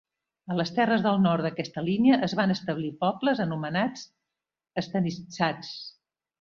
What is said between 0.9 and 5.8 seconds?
del nord d'aquesta línia es van establir pobles anomenats stanitsas.